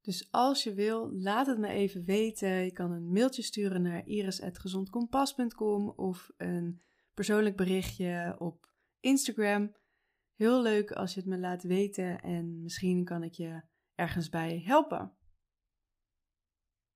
Dus 0.00 0.28
als 0.30 0.62
je 0.62 0.74
wil, 0.74 1.12
laat 1.12 1.46
het 1.46 1.58
me 1.58 1.68
even 1.68 2.04
weten. 2.04 2.48
Je 2.48 2.72
kan 2.72 2.90
een 2.90 3.12
mailtje 3.12 3.42
sturen 3.42 3.82
naar 3.82 4.06
iris.gezondkompas.com 4.06 5.88
of 5.88 6.30
een 6.36 6.82
persoonlijk 7.14 7.56
berichtje 7.56 8.36
op 8.38 8.72
Instagram. 9.00 9.74
Heel 10.34 10.62
leuk 10.62 10.92
als 10.92 11.14
je 11.14 11.20
het 11.20 11.28
me 11.28 11.38
laat 11.38 11.62
weten 11.62 12.20
en 12.20 12.62
misschien 12.62 13.04
kan 13.04 13.22
ik 13.22 13.32
je 13.32 13.62
ergens 13.94 14.28
bij 14.28 14.62
helpen. 14.64 15.12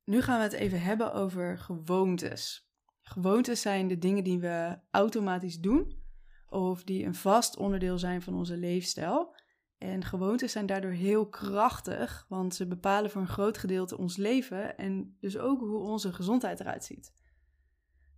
Nu 0.05 0.23
gaan 0.23 0.39
we 0.39 0.45
het 0.45 0.53
even 0.53 0.83
hebben 0.83 1.13
over 1.13 1.59
gewoontes. 1.59 2.71
Gewoontes 3.03 3.61
zijn 3.61 3.89
de 3.89 3.99
dingen 3.99 4.25
die 4.25 4.39
we 4.39 4.79
automatisch 4.91 5.61
doen 5.61 6.03
of 6.49 6.85
die 6.85 7.05
een 7.05 7.15
vast 7.15 7.57
onderdeel 7.57 7.99
zijn 7.99 8.23
van 8.23 8.35
onze 8.35 8.57
leefstijl. 8.57 9.37
En 9.79 10.05
gewoontes 10.05 10.53
zijn 10.53 10.67
daardoor 10.67 10.91
heel 10.91 11.29
krachtig, 11.29 12.27
want 12.29 12.55
ze 12.55 12.67
bepalen 12.67 13.11
voor 13.11 13.21
een 13.21 13.29
groot 13.29 13.59
gedeelte 13.59 13.99
ons 13.99 14.17
leven 14.17 14.77
en 14.77 15.17
dus 15.21 15.39
ook 15.39 15.61
hoe 15.61 15.79
onze 15.79 16.13
gezondheid 16.13 16.61
eruit 16.61 16.85
ziet. 16.85 17.13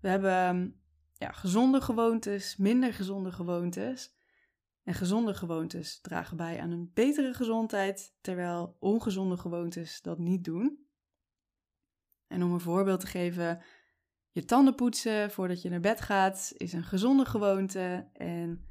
We 0.01 0.09
hebben 0.09 0.81
ja, 1.21 1.33
gezonde 1.33 1.81
gewoontes, 1.81 2.57
minder 2.57 2.95
gezonde 2.95 3.33
gewoontes. 3.33 4.15
En 4.83 4.95
gezonde 4.95 5.35
gewoontes 5.35 6.01
dragen 6.01 6.37
bij 6.37 6.61
aan 6.61 6.71
een 6.71 6.91
betere 6.95 7.35
gezondheid, 7.35 8.15
terwijl 8.21 8.77
ongezonde 8.79 9.37
gewoontes 9.37 10.03
dat 10.03 10.19
niet 10.19 10.45
doen. 10.45 10.87
En 12.27 12.43
om 12.43 12.53
een 12.53 12.61
voorbeeld 12.61 13.01
te 13.01 13.07
geven, 13.07 13.63
je 14.31 14.45
tanden 14.45 14.75
poetsen 14.75 15.31
voordat 15.31 15.63
je 15.63 15.69
naar 15.69 15.81
bed 15.81 16.01
gaat 16.01 16.53
is 16.57 16.73
een 16.73 16.85
gezonde 16.85 17.25
gewoonte. 17.25 18.11
En 18.13 18.65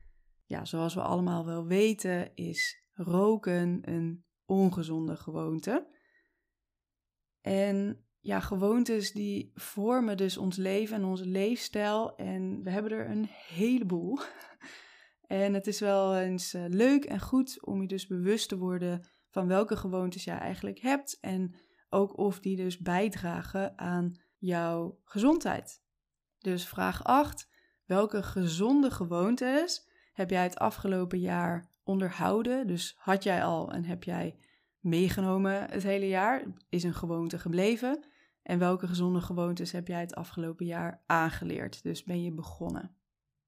ja, 0.46 0.66
zoals 0.66 0.94
we 0.94 1.02
allemaal 1.02 1.46
wel 1.46 1.66
weten, 1.66 2.36
is 2.36 2.84
roken 2.94 3.82
een 3.84 4.26
ongezonde 4.46 5.16
gewoonte. 5.16 5.88
En 7.42 8.08
ja, 8.22 8.40
gewoontes 8.40 9.12
die 9.12 9.52
vormen 9.54 10.18
dus 10.18 10.38
ons 10.38 10.58
leven 10.58 10.96
en 10.96 11.04
onze 11.04 11.26
leefstijl. 11.26 12.16
En 12.16 12.64
we 12.64 12.70
hebben 12.70 12.92
er 12.92 13.10
een 13.10 13.28
heleboel. 13.30 14.20
En 15.28 15.54
het 15.54 15.68
is 15.68 15.80
wel 15.80 16.18
eens 16.18 16.54
eh, 16.54 16.64
leuk 16.68 17.06
en 17.06 17.20
goed 17.20 17.66
om 17.66 17.82
je 17.82 17.88
dus 17.88 18.08
bewust 18.08 18.50
te 18.50 18.58
worden 18.58 19.08
van 19.30 19.48
welke 19.48 19.76
gewoontes 19.76 20.24
jij 20.24 20.38
eigenlijk 20.38 20.80
hebt. 20.80 21.20
En 21.20 21.56
ook 21.90 22.18
of 22.18 22.40
die 22.40 22.56
dus 22.56 22.78
bijdragen 22.78 23.78
aan 23.78 24.20
jouw 24.38 25.00
gezondheid. 25.04 25.82
Dus 26.40 26.68
vraag 26.68 27.04
8. 27.04 27.50
Welke 27.86 28.24
gezonde 28.24 28.92
gewoontes 28.92 29.90
heb 30.14 30.30
jij 30.30 30.44
het 30.44 30.58
afgelopen 30.58 31.20
jaar 31.20 31.72
onderhouden? 31.84 32.68
Dus 32.68 32.96
had 32.98 33.24
jij 33.24 33.44
al 33.44 33.72
en 33.72 33.86
heb 33.86 34.04
jij 34.04 34.40
meegenomen 34.80 35.70
het 35.72 35.84
hele 35.84 36.08
jaar? 36.08 36.44
Is 36.70 36.84
een 36.84 36.94
gewoonte 36.94 37.40
gebleven? 37.40 38.06
En 38.42 38.60
welke 38.60 38.88
gezonde 38.88 39.22
gewoontes 39.22 39.72
heb 39.72 39.88
jij 39.88 40.00
het 40.00 40.16
afgelopen 40.16 40.66
jaar 40.66 41.04
aangeleerd? 41.06 41.84
Dus 41.84 42.04
ben 42.04 42.24
je 42.24 42.32
begonnen? 42.32 42.96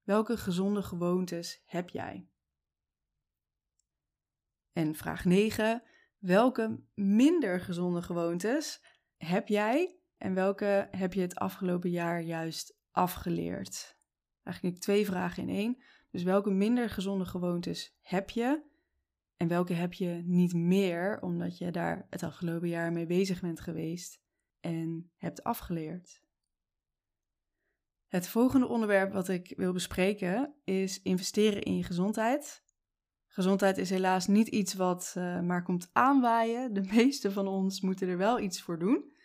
Welke 0.04 0.38
gezonde 0.38 0.84
gewoontes 0.84 1.62
heb 1.66 1.90
jij? 1.90 2.28
En 4.74 4.96
vraag 4.96 5.26
9. 5.26 5.84
Welke 6.18 6.84
minder 6.94 7.60
gezonde 7.60 8.02
gewoontes 8.02 8.84
heb 9.18 9.48
jij 9.48 9.96
en 10.18 10.34
welke 10.34 10.88
heb 10.92 11.14
je 11.14 11.22
het 11.22 11.36
afgelopen 11.36 11.90
jaar 11.90 12.22
juist 12.22 12.78
afgeleerd? 12.92 13.98
Eigenlijk 14.44 14.80
twee 14.80 15.06
vragen 15.06 15.44
in 15.44 15.56
één. 15.56 15.84
Dus 16.12 16.24
welke 16.24 16.50
minder 16.50 16.90
gezonde 16.90 17.26
gewoontes 17.26 17.98
heb 18.02 18.30
je 18.30 18.64
en 19.42 19.48
welke 19.48 19.74
heb 19.74 19.94
je 19.94 20.22
niet 20.26 20.54
meer 20.54 21.22
omdat 21.22 21.58
je 21.58 21.72
daar 21.72 22.08
het 22.10 22.24
afgelopen 22.24 22.68
jaar 22.68 22.92
mee 22.92 23.06
bezig 23.06 23.42
bent 23.42 23.60
geweest 23.60 24.20
en 24.60 25.12
hebt 25.18 25.44
afgeleerd? 25.44 26.22
Het 28.08 28.28
volgende 28.28 28.68
onderwerp 28.68 29.14
wat 29.14 29.28
ik 29.28 29.54
wil 29.56 29.74
bespreken 29.74 30.56
is 30.64 31.02
investeren 31.02 31.62
in 31.62 31.78
je 31.78 31.84
gezondheid. 31.84 32.64
Gezondheid 33.28 33.78
is 33.78 33.90
helaas 33.90 34.28
niet 34.28 34.48
iets 34.48 34.74
wat 34.74 35.14
uh, 35.18 35.40
maar 35.40 35.64
komt 35.64 35.90
aanwaaien. 35.92 36.74
De 36.74 36.84
meeste 36.96 37.32
van 37.32 37.48
ons 37.48 37.82
moeten 37.82 38.08
er 38.08 38.18
wel 38.18 38.40
iets 38.40 38.62
voor 38.62 38.80
doen. 38.80 39.16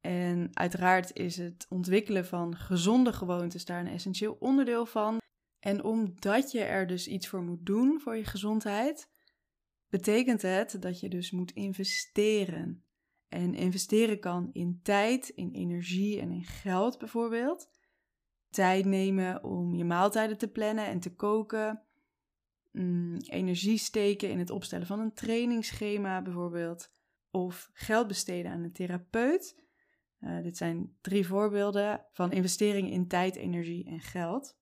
En 0.00 0.48
uiteraard 0.52 1.16
is 1.16 1.36
het 1.36 1.66
ontwikkelen 1.68 2.26
van 2.26 2.56
gezonde 2.56 3.12
gewoontes 3.12 3.64
daar 3.64 3.80
een 3.80 3.92
essentieel 3.92 4.36
onderdeel 4.40 4.86
van. 4.86 5.18
En 5.58 5.84
omdat 5.84 6.50
je 6.50 6.60
er 6.60 6.86
dus 6.86 7.08
iets 7.08 7.28
voor 7.28 7.42
moet 7.42 7.66
doen 7.66 8.00
voor 8.00 8.16
je 8.16 8.24
gezondheid, 8.24 9.09
betekent 9.90 10.42
het 10.42 10.76
dat 10.80 11.00
je 11.00 11.08
dus 11.08 11.30
moet 11.30 11.52
investeren. 11.52 12.84
En 13.28 13.54
investeren 13.54 14.20
kan 14.20 14.50
in 14.52 14.80
tijd, 14.82 15.28
in 15.28 15.52
energie 15.52 16.20
en 16.20 16.30
in 16.30 16.44
geld 16.44 16.98
bijvoorbeeld. 16.98 17.68
Tijd 18.48 18.84
nemen 18.84 19.44
om 19.44 19.74
je 19.74 19.84
maaltijden 19.84 20.38
te 20.38 20.48
plannen 20.48 20.86
en 20.86 21.00
te 21.00 21.14
koken. 21.14 21.84
Mm, 22.70 23.16
energie 23.16 23.78
steken 23.78 24.30
in 24.30 24.38
het 24.38 24.50
opstellen 24.50 24.86
van 24.86 25.00
een 25.00 25.12
trainingsschema 25.12 26.22
bijvoorbeeld. 26.22 26.90
Of 27.30 27.70
geld 27.72 28.06
besteden 28.06 28.52
aan 28.52 28.62
een 28.62 28.72
therapeut. 28.72 29.64
Uh, 30.20 30.42
dit 30.42 30.56
zijn 30.56 30.96
drie 31.00 31.26
voorbeelden 31.26 32.06
van 32.12 32.32
investeringen 32.32 32.90
in 32.90 33.08
tijd, 33.08 33.36
energie 33.36 33.84
en 33.86 34.00
geld. 34.00 34.59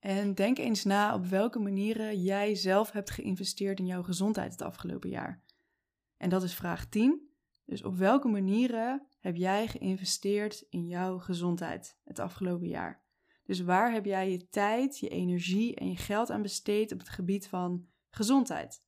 En 0.00 0.34
denk 0.34 0.58
eens 0.58 0.84
na 0.84 1.14
op 1.14 1.26
welke 1.26 1.58
manieren 1.58 2.22
jij 2.22 2.54
zelf 2.54 2.90
hebt 2.90 3.10
geïnvesteerd 3.10 3.78
in 3.78 3.86
jouw 3.86 4.02
gezondheid 4.02 4.52
het 4.52 4.62
afgelopen 4.62 5.08
jaar. 5.08 5.42
En 6.16 6.28
dat 6.28 6.42
is 6.42 6.54
vraag 6.54 6.88
10. 6.88 7.28
Dus 7.64 7.82
op 7.82 7.96
welke 7.96 8.28
manieren 8.28 9.06
heb 9.20 9.36
jij 9.36 9.66
geïnvesteerd 9.66 10.66
in 10.68 10.86
jouw 10.86 11.18
gezondheid 11.18 11.98
het 12.04 12.18
afgelopen 12.18 12.68
jaar? 12.68 13.02
Dus 13.42 13.60
waar 13.60 13.92
heb 13.92 14.04
jij 14.04 14.30
je 14.30 14.48
tijd, 14.48 14.98
je 14.98 15.08
energie 15.08 15.74
en 15.74 15.88
je 15.90 15.96
geld 15.96 16.30
aan 16.30 16.42
besteed 16.42 16.92
op 16.92 16.98
het 16.98 17.08
gebied 17.08 17.48
van 17.48 17.86
gezondheid? 18.10 18.82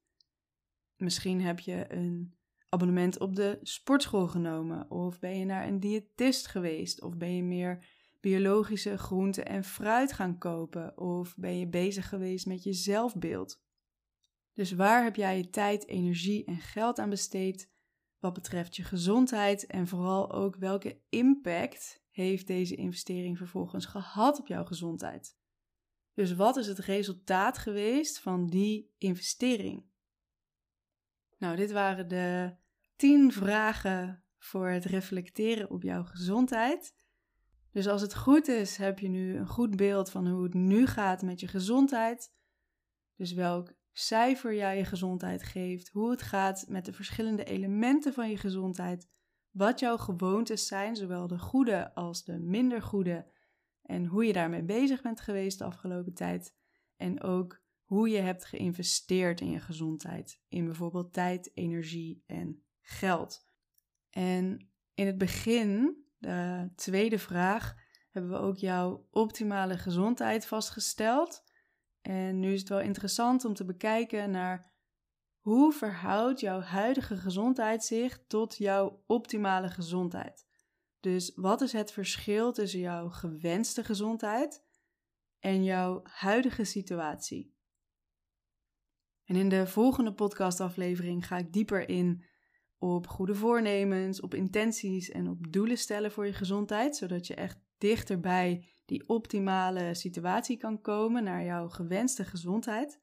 Misschien 0.97 1.41
heb 1.41 1.61
je 1.61 1.93
een 1.93 2.35
abonnement 2.69 3.19
op 3.19 3.37
de 3.37 3.59
sportschool 3.63 4.29
genomen, 4.29 4.91
of 4.91 5.19
ben 5.19 5.39
je 5.39 5.45
naar 5.45 5.67
een 5.67 5.81
diëtist 5.81 6.47
geweest, 6.47 7.03
of 7.03 7.17
ben 7.17 7.37
je 7.37 7.43
meer 7.43 7.85
biologische 8.23 8.99
groenten 8.99 9.47
en 9.47 9.65
fruit 9.65 10.13
gaan 10.13 10.39
kopen, 10.39 10.99
of 10.99 11.35
ben 11.37 11.59
je 11.59 11.69
bezig 11.69 12.09
geweest 12.09 12.47
met 12.47 12.63
je 12.63 12.73
zelfbeeld. 12.73 13.63
Dus 14.53 14.73
waar 14.73 15.05
heb 15.05 15.17
jij 15.17 15.37
je 15.37 15.51
tijd, 15.51 15.87
energie 15.89 16.45
en 16.45 16.59
geld 16.59 16.99
aan 16.99 17.11
besteed 17.11 17.71
wat 18.23 18.33
betreft 18.33 18.77
je 18.77 18.85
gezondheid 18.85 19.67
en 19.67 19.87
vooral 19.87 20.33
ook 20.33 20.57
welke 20.57 21.01
impact 21.09 22.03
heeft 22.11 22.47
deze 22.47 22.75
investering 22.75 23.39
vervolgens 23.39 23.87
gehad 23.87 24.39
op 24.39 24.47
jouw 24.47 24.65
gezondheid? 24.65 25.37
Dus 26.15 26.35
wat 26.35 26.57
is 26.57 26.67
het 26.67 26.79
resultaat 26.79 27.59
geweest 27.59 28.21
van 28.21 28.47
die 28.47 28.95
investering? 28.99 29.85
Nou, 31.39 31.57
dit 31.57 31.73
waren 31.73 32.09
de 32.09 32.57
10 32.97 33.33
vragen 33.33 34.25
voor 34.39 34.69
het 34.69 34.85
reflecteren 34.85 35.71
op 35.71 35.83
jouw 35.83 36.05
gezondheid. 36.05 36.95
Dus 37.73 37.87
als 37.87 38.01
het 38.01 38.15
goed 38.15 38.49
is, 38.49 38.77
heb 38.77 38.99
je 38.99 39.09
nu 39.09 39.37
een 39.37 39.47
goed 39.47 39.77
beeld 39.77 40.11
van 40.11 40.29
hoe 40.29 40.43
het 40.43 40.55
nu 40.55 40.87
gaat 40.87 41.23
met 41.23 41.41
je 41.41 41.49
gezondheid. 41.49 42.35
Dus 43.17 43.33
welk 43.33 43.73
cijfer 43.93 44.55
jij 44.55 44.77
je 44.77 44.85
gezondheid 44.85 45.43
geeft, 45.43 45.89
hoe 45.89 46.11
het 46.11 46.23
gaat 46.23 46.65
met 46.69 46.85
de 46.85 46.93
verschillende 46.93 47.45
elementen 47.45 48.13
van 48.13 48.31
je 48.31 48.37
gezondheid, 48.37 49.09
wat 49.51 49.81
jouw 49.81 49.97
gewoontes 49.97 50.67
zijn, 50.67 50.97
zowel 50.97 51.27
de 51.27 51.39
goede 51.39 51.95
als 51.95 52.25
de 52.25 52.39
minder 52.39 52.83
goede, 52.83 53.31
en 53.83 54.07
hoe 54.07 54.25
je 54.25 54.33
daarmee 54.33 54.63
bezig 54.63 55.03
bent 55.03 55.21
geweest 55.21 55.59
de 55.59 55.65
afgelopen 55.65 56.15
tijd. 56.15 56.55
En 56.97 57.23
ook 57.23 57.63
hoe 57.83 58.09
je 58.09 58.19
hebt 58.19 58.45
geïnvesteerd 58.45 59.41
in 59.41 59.51
je 59.51 59.61
gezondheid. 59.61 60.41
In 60.49 60.65
bijvoorbeeld 60.65 61.13
tijd, 61.13 61.51
energie 61.55 62.23
en 62.27 62.65
geld. 62.81 63.45
En 64.11 64.71
in 64.95 65.07
het 65.07 65.19
begin, 65.19 66.05
de 66.23 66.71
tweede 66.77 67.19
vraag, 67.19 67.75
hebben 68.11 68.31
we 68.31 68.37
ook 68.37 68.57
jouw 68.57 69.07
optimale 69.11 69.79
gezondheid 69.79 70.47
vastgesteld. 70.47 71.43
En 72.01 72.41
nu 72.41 72.53
is 72.53 72.61
het 72.61 72.69
wel 72.69 72.81
interessant 72.81 73.45
om 73.45 73.55
te 73.55 73.65
bekijken 73.65 74.31
naar 74.31 74.73
hoe 75.39 75.73
verhoudt 75.73 76.41
jouw 76.41 76.61
huidige 76.61 77.17
gezondheid 77.17 77.85
zich 77.85 78.27
tot 78.27 78.57
jouw 78.57 79.03
optimale 79.07 79.69
gezondheid. 79.69 80.47
Dus 81.01 81.33
wat 81.35 81.61
is 81.61 81.73
het 81.73 81.93
verschil 81.93 82.53
tussen 82.53 82.81
jouw 82.81 83.09
gewenste 83.09 83.85
gezondheid 83.85 84.65
en 85.39 85.65
jouw 85.65 86.01
huidige 86.03 86.65
situatie? 86.65 87.57
En 89.25 89.37
in 89.37 89.49
de 89.49 89.67
volgende 89.67 90.15
podcastaflevering 90.15 91.27
ga 91.27 91.37
ik 91.37 91.53
dieper 91.53 91.89
in 91.89 92.25
op 92.83 93.07
goede 93.07 93.35
voornemens, 93.35 94.21
op 94.21 94.35
intenties 94.35 95.11
en 95.11 95.29
op 95.29 95.53
doelen 95.53 95.79
stellen 95.79 96.13
voor 96.13 96.27
je 96.27 96.33
gezondheid, 96.33 96.97
zodat 96.97 97.27
je 97.27 97.35
echt 97.35 97.59
dichterbij 97.79 98.67
die 98.85 99.09
optimale 99.09 99.95
situatie 99.95 100.57
kan 100.57 100.81
komen 100.81 101.25
naar 101.25 101.45
jouw 101.45 101.69
gewenste 101.69 102.25
gezondheid. 102.25 103.01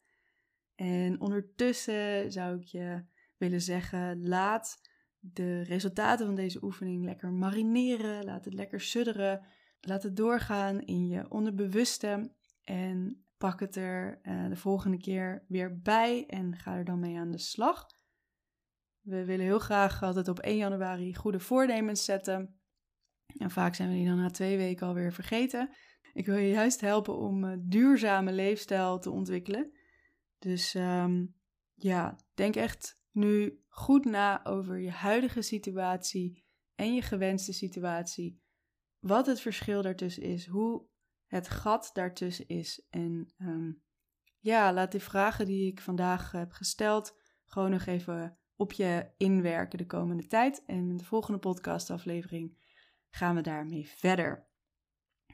En 0.75 1.21
ondertussen 1.21 2.31
zou 2.31 2.59
ik 2.59 2.63
je 2.63 3.03
willen 3.37 3.61
zeggen: 3.61 4.27
laat 4.27 4.81
de 5.19 5.61
resultaten 5.61 6.25
van 6.25 6.35
deze 6.35 6.63
oefening 6.63 7.03
lekker 7.03 7.31
marineren, 7.31 8.23
laat 8.23 8.45
het 8.45 8.53
lekker 8.53 8.81
sudderen, 8.81 9.45
laat 9.81 10.03
het 10.03 10.15
doorgaan 10.15 10.81
in 10.81 11.07
je 11.07 11.29
onderbewuste 11.29 12.31
en 12.63 13.23
pak 13.37 13.59
het 13.59 13.75
er 13.75 14.19
uh, 14.23 14.49
de 14.49 14.55
volgende 14.55 14.97
keer 14.97 15.43
weer 15.47 15.79
bij 15.81 16.25
en 16.25 16.55
ga 16.55 16.75
er 16.75 16.85
dan 16.85 16.99
mee 16.99 17.17
aan 17.17 17.31
de 17.31 17.37
slag. 17.37 17.87
We 19.09 19.25
willen 19.25 19.45
heel 19.45 19.59
graag 19.59 20.03
altijd 20.03 20.27
op 20.27 20.39
1 20.39 20.57
januari 20.57 21.15
goede 21.15 21.39
voornemens 21.39 22.05
zetten. 22.05 22.59
En 23.37 23.51
vaak 23.51 23.75
zijn 23.75 23.89
we 23.89 23.95
die 23.95 24.05
dan 24.05 24.17
na 24.17 24.29
twee 24.29 24.57
weken 24.57 24.87
alweer 24.87 25.13
vergeten. 25.13 25.69
Ik 26.13 26.25
wil 26.25 26.35
je 26.35 26.49
juist 26.49 26.81
helpen 26.81 27.17
om 27.17 27.43
een 27.43 27.69
duurzame 27.69 28.31
leefstijl 28.31 28.99
te 28.99 29.09
ontwikkelen. 29.09 29.71
Dus 30.39 30.73
um, 30.73 31.35
ja, 31.73 32.19
denk 32.33 32.55
echt 32.55 32.99
nu 33.11 33.63
goed 33.67 34.05
na 34.05 34.45
over 34.45 34.79
je 34.79 34.91
huidige 34.91 35.41
situatie 35.41 36.45
en 36.75 36.93
je 36.93 37.01
gewenste 37.01 37.53
situatie. 37.53 38.41
Wat 38.99 39.25
het 39.25 39.41
verschil 39.41 39.81
daartussen 39.81 40.23
is, 40.23 40.47
hoe 40.47 40.87
het 41.25 41.49
gat 41.49 41.89
daartussen 41.93 42.47
is. 42.47 42.85
En 42.89 43.33
um, 43.37 43.81
ja, 44.39 44.73
laat 44.73 44.91
die 44.91 45.01
vragen 45.01 45.45
die 45.45 45.71
ik 45.71 45.81
vandaag 45.81 46.31
heb 46.31 46.51
gesteld 46.51 47.17
gewoon 47.45 47.71
nog 47.71 47.85
even 47.85 48.38
op 48.59 48.71
je 48.71 49.05
inwerken 49.17 49.77
de 49.77 49.85
komende 49.85 50.27
tijd. 50.27 50.63
En 50.65 50.89
in 50.89 50.97
de 50.97 51.05
volgende 51.05 51.39
podcastaflevering 51.39 52.57
gaan 53.09 53.35
we 53.35 53.41
daarmee 53.41 53.87
verder. 53.87 54.47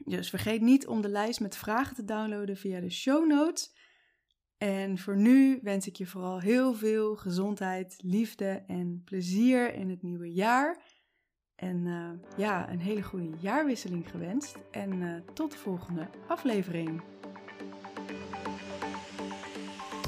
Dus 0.04 0.30
vergeet 0.30 0.60
niet 0.60 0.86
om 0.86 1.00
de 1.00 1.08
lijst 1.08 1.40
met 1.40 1.56
vragen 1.56 1.94
te 1.96 2.04
downloaden 2.04 2.56
via 2.56 2.80
de 2.80 2.90
show 2.90 3.26
notes. 3.26 3.74
En 4.58 4.98
voor 4.98 5.16
nu 5.16 5.58
wens 5.62 5.86
ik 5.86 5.96
je 5.96 6.06
vooral 6.06 6.40
heel 6.40 6.74
veel 6.74 7.16
gezondheid, 7.16 7.96
liefde 8.02 8.64
en 8.66 9.02
plezier 9.04 9.74
in 9.74 9.90
het 9.90 10.02
nieuwe 10.02 10.32
jaar. 10.32 10.82
En 11.54 11.86
uh, 11.86 12.10
ja, 12.36 12.70
een 12.70 12.80
hele 12.80 13.02
goede 13.02 13.36
jaarwisseling 13.38 14.10
gewenst. 14.10 14.56
En 14.70 14.92
uh, 14.92 15.20
tot 15.34 15.50
de 15.50 15.58
volgende 15.58 16.08
aflevering. 16.28 17.15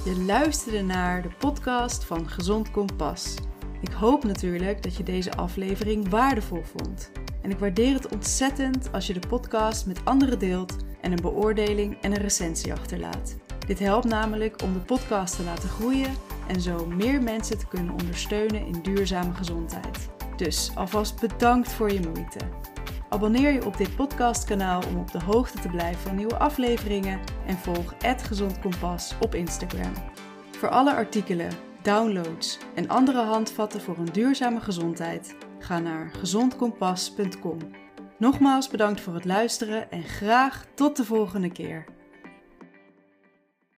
Je 0.04 0.24
luisterde 0.26 0.82
naar 0.82 1.22
de 1.22 1.28
podcast 1.38 2.04
van 2.04 2.28
Gezond 2.28 2.70
Kompas. 2.70 3.34
Ik 3.80 3.92
hoop 3.92 4.24
natuurlijk 4.24 4.82
dat 4.82 4.96
je 4.96 5.02
deze 5.02 5.32
aflevering 5.32 6.08
waardevol 6.08 6.62
vond. 6.62 7.10
En 7.42 7.50
ik 7.50 7.58
waardeer 7.58 7.94
het 7.94 8.08
ontzettend 8.08 8.92
als 8.92 9.06
je 9.06 9.12
de 9.12 9.28
podcast 9.28 9.86
met 9.86 10.04
anderen 10.04 10.38
deelt 10.38 10.76
en 11.00 11.12
een 11.12 11.20
beoordeling 11.22 12.00
en 12.00 12.12
een 12.12 12.22
recensie 12.22 12.72
achterlaat. 12.72 13.36
Dit 13.66 13.78
helpt 13.78 14.06
namelijk 14.06 14.62
om 14.62 14.72
de 14.72 14.80
podcast 14.80 15.36
te 15.36 15.42
laten 15.42 15.68
groeien 15.68 16.14
en 16.48 16.60
zo 16.60 16.86
meer 16.86 17.22
mensen 17.22 17.58
te 17.58 17.66
kunnen 17.66 17.92
ondersteunen 18.00 18.66
in 18.66 18.82
duurzame 18.82 19.34
gezondheid. 19.34 20.08
Dus 20.36 20.70
alvast 20.74 21.20
bedankt 21.20 21.72
voor 21.72 21.92
je 21.92 22.00
moeite. 22.00 22.38
Abonneer 23.10 23.52
je 23.52 23.66
op 23.66 23.76
dit 23.76 23.96
podcastkanaal 23.96 24.82
om 24.88 24.98
op 24.98 25.12
de 25.12 25.22
hoogte 25.22 25.58
te 25.58 25.68
blijven 25.68 26.00
van 26.00 26.16
nieuwe 26.16 26.38
afleveringen 26.38 27.20
en 27.46 27.56
volg 27.56 27.94
Gezond 27.98 28.58
Kompas 28.58 29.14
op 29.20 29.34
Instagram. 29.34 29.92
Voor 30.50 30.68
alle 30.68 30.94
artikelen, 30.94 31.50
downloads 31.82 32.58
en 32.74 32.88
andere 32.88 33.22
handvatten 33.22 33.80
voor 33.80 33.98
een 33.98 34.12
duurzame 34.12 34.60
gezondheid, 34.60 35.36
ga 35.58 35.78
naar 35.78 36.10
gezondkompas.com. 36.10 37.58
Nogmaals 38.18 38.68
bedankt 38.68 39.00
voor 39.00 39.14
het 39.14 39.24
luisteren 39.24 39.90
en 39.90 40.02
graag 40.02 40.64
tot 40.74 40.96
de 40.96 41.04
volgende 41.04 41.52
keer. 41.52 41.84